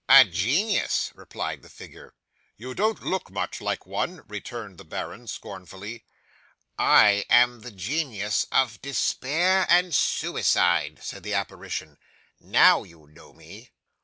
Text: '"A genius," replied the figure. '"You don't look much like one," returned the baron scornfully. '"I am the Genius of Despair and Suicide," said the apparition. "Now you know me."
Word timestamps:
'"A 0.09 0.25
genius," 0.25 1.11
replied 1.13 1.61
the 1.61 1.69
figure. 1.69 2.15
'"You 2.57 2.73
don't 2.73 3.03
look 3.03 3.29
much 3.29 3.61
like 3.61 3.85
one," 3.85 4.23
returned 4.27 4.79
the 4.79 4.83
baron 4.83 5.27
scornfully. 5.27 6.05
'"I 6.79 7.23
am 7.29 7.59
the 7.59 7.69
Genius 7.69 8.47
of 8.51 8.81
Despair 8.81 9.67
and 9.69 9.93
Suicide," 9.93 11.01
said 11.03 11.21
the 11.21 11.35
apparition. 11.35 11.99
"Now 12.39 12.81
you 12.81 13.05
know 13.11 13.31
me." 13.31 13.69